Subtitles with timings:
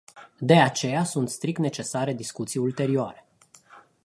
[0.39, 3.25] De aceea sunt strict necesare discuții ulterioare.